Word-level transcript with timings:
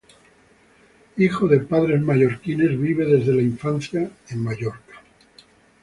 Hijo 1.17 1.47
de 1.47 1.59
padres 1.59 2.01
mallorquines, 2.01 2.75
vive 2.79 3.05
desde 3.05 3.35
la 3.35 3.43
infancia 3.43 4.09
en 4.29 4.43
Mallorca. 4.43 4.99